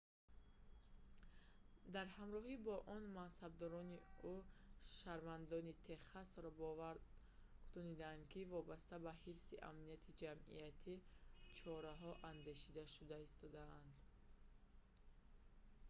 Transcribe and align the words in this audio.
дар 1.95 2.07
ҳамроҳӣ 2.17 2.55
бо 2.67 2.75
он 2.95 3.03
мансабдорон 3.19 3.87
ӯ 3.97 3.99
шаҳрвандони 4.97 5.77
техасро 5.89 6.51
бовар 6.61 6.95
кунонид 7.73 8.21
ки 8.31 8.41
вобаста 8.55 8.95
ба 9.05 9.11
ҳифзи 9.23 9.55
амнияти 9.69 10.17
ҷамъиятӣ 10.21 10.93
чораҳо 11.57 12.11
андешида 12.31 12.83
шуда 12.95 13.17
истодаанд 13.27 13.89